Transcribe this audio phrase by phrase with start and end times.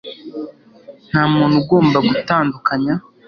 [1.09, 2.93] nta muntu ugomba gutandukanya